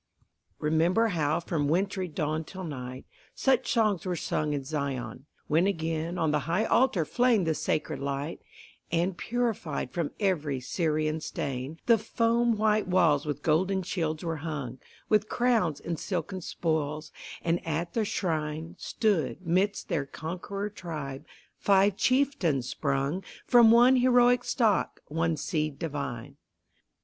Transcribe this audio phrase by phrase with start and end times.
[0.57, 3.05] Remember how from wintry dawn till night,
[3.35, 7.99] Such songs were sung in Zion, when again On the high altar flamed the sacred
[7.99, 8.41] light,
[8.91, 14.79] And, purified from every Syrian stain, The foam white walls with golden shields were hung,
[15.07, 17.11] With crowns and silken spoils,
[17.43, 21.27] and at the shrine, Stood, midst their conqueror tribe,
[21.59, 26.37] five chieftains sprung From one heroic stock, one seed divine.